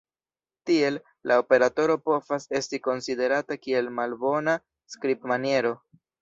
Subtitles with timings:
[0.69, 0.95] Tiel,
[1.31, 4.57] la operatoro povas esti konsiderata kiel malbona
[4.95, 5.77] skribmaniero.